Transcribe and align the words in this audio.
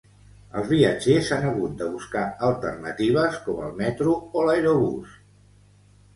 Els 0.59 0.69
viatgers 0.69 1.29
han 1.35 1.45
hagut 1.49 1.75
de 1.81 1.89
buscar 1.97 2.23
alternatives, 2.47 3.37
com 3.45 3.61
el 3.69 3.77
metro 3.83 4.19
o 4.41 4.49
l'Aerobús. 4.51 5.15